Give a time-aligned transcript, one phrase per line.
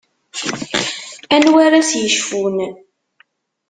[1.35, 2.57] Anwa ara s-yecfun?